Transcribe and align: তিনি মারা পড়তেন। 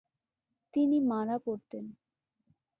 তিনি 0.73 0.97
মারা 1.01 1.37
পড়তেন। 1.45 1.85